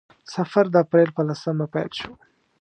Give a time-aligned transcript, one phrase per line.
[0.33, 2.11] سفر د اپریل په لسمه پیل شو.